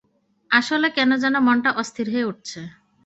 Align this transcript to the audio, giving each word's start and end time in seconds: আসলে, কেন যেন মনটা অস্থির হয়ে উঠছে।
আসলে, 0.51 0.87
কেন 0.89 1.11
যেন 1.17 1.35
মনটা 1.39 1.69
অস্থির 1.81 2.07
হয়ে 2.13 2.25
উঠছে। 2.25 2.59